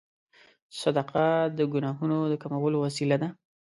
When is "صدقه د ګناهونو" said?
0.79-2.17